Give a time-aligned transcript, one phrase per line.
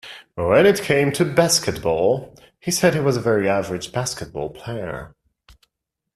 [0.33, 5.15] When it came to basketball, he said he was a very average basketball player.